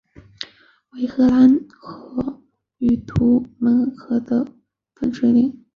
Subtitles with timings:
[0.93, 2.41] 为海兰河
[2.79, 4.47] 与图们江的
[4.95, 5.63] 分水岭。